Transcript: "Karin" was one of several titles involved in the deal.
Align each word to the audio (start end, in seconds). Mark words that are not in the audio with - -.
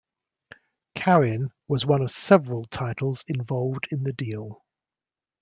"Karin" 0.95 1.51
was 1.67 1.85
one 1.85 2.01
of 2.01 2.09
several 2.09 2.63
titles 2.65 3.23
involved 3.27 3.87
in 3.91 4.01
the 4.01 4.13
deal. 4.13 4.63